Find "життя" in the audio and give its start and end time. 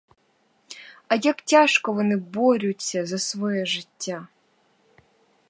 3.65-4.27